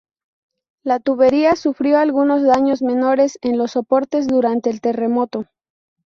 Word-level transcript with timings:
La 0.83 0.99
tubería 0.99 1.55
sufrió 1.55 1.99
algunos 1.99 2.41
daños 2.43 2.81
menores 2.81 3.37
en 3.43 3.59
los 3.59 3.73
soportes 3.73 4.25
durante 4.27 4.71
el 4.71 4.81
terremoto. 4.81 5.45